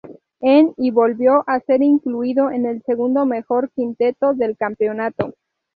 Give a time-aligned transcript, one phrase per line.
[0.39, 5.35] En y volvió a ser incluido en el segundo mejor quinteto del campeonato.